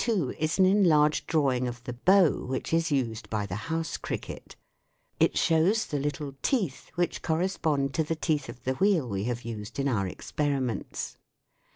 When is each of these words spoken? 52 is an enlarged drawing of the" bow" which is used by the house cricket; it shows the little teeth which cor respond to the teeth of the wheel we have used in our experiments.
52 0.00 0.34
is 0.38 0.58
an 0.60 0.64
enlarged 0.64 1.26
drawing 1.26 1.66
of 1.66 1.82
the" 1.82 1.92
bow" 2.08 2.46
which 2.46 2.72
is 2.72 2.92
used 2.92 3.28
by 3.28 3.44
the 3.46 3.56
house 3.66 3.96
cricket; 3.96 4.54
it 5.18 5.36
shows 5.36 5.86
the 5.86 5.98
little 5.98 6.36
teeth 6.40 6.92
which 6.94 7.20
cor 7.20 7.38
respond 7.38 7.92
to 7.94 8.04
the 8.04 8.14
teeth 8.14 8.48
of 8.48 8.62
the 8.62 8.74
wheel 8.74 9.08
we 9.08 9.24
have 9.24 9.42
used 9.42 9.76
in 9.76 9.88
our 9.88 10.06
experiments. 10.06 11.18